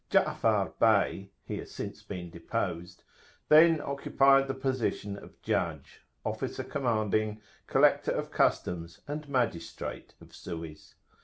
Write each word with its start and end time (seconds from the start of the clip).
Ja'afar 0.09 0.73
Bey, 0.79 1.29
he 1.45 1.57
has 1.59 1.69
since 1.69 2.01
been 2.01 2.31
deposed, 2.31 3.03
then 3.49 3.79
occupied 3.79 4.47
the 4.47 4.55
position 4.55 5.15
of 5.15 5.39
judge, 5.43 5.99
officer 6.25 6.63
commanding, 6.63 7.39
collector 7.67 8.09
of 8.11 8.31
customs, 8.31 9.01
and 9.07 9.29
magistrate 9.29 10.15
of 10.19 10.33
Suez. 10.33 10.95